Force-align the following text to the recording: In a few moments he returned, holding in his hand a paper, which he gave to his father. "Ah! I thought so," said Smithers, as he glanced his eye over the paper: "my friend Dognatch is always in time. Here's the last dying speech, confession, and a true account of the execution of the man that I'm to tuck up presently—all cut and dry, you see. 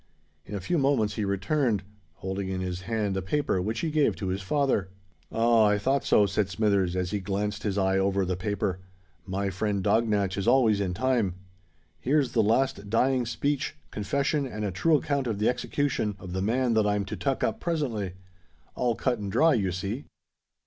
In 0.47 0.55
a 0.55 0.59
few 0.59 0.79
moments 0.79 1.13
he 1.13 1.23
returned, 1.25 1.83
holding 2.15 2.49
in 2.49 2.59
his 2.59 2.81
hand 2.81 3.15
a 3.15 3.21
paper, 3.21 3.61
which 3.61 3.81
he 3.81 3.91
gave 3.91 4.15
to 4.15 4.29
his 4.29 4.41
father. 4.41 4.89
"Ah! 5.31 5.65
I 5.65 5.77
thought 5.77 6.03
so," 6.03 6.25
said 6.25 6.49
Smithers, 6.49 6.95
as 6.95 7.11
he 7.11 7.19
glanced 7.19 7.61
his 7.61 7.77
eye 7.77 7.99
over 7.99 8.25
the 8.25 8.35
paper: 8.35 8.79
"my 9.27 9.51
friend 9.51 9.83
Dognatch 9.83 10.39
is 10.39 10.47
always 10.47 10.79
in 10.81 10.95
time. 10.95 11.35
Here's 11.99 12.31
the 12.31 12.41
last 12.41 12.89
dying 12.89 13.27
speech, 13.27 13.75
confession, 13.91 14.47
and 14.47 14.65
a 14.65 14.71
true 14.71 14.95
account 14.95 15.27
of 15.27 15.37
the 15.37 15.47
execution 15.47 16.15
of 16.17 16.33
the 16.33 16.41
man 16.41 16.73
that 16.73 16.87
I'm 16.87 17.05
to 17.05 17.15
tuck 17.15 17.43
up 17.43 17.59
presently—all 17.59 18.95
cut 18.95 19.19
and 19.19 19.31
dry, 19.31 19.53
you 19.53 19.71
see. 19.71 20.05